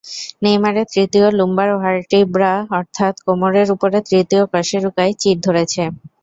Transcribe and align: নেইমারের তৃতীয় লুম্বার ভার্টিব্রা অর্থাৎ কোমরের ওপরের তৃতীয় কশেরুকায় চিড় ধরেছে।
নেইমারের 0.43 0.87
তৃতীয় 0.93 1.27
লুম্বার 1.31 1.69
ভার্টিব্রা 1.79 2.53
অর্থাৎ 2.77 3.13
কোমরের 3.25 3.67
ওপরের 3.75 4.03
তৃতীয় 4.09 4.43
কশেরুকায় 4.53 5.13
চিড় 5.21 5.39
ধরেছে। 5.45 5.83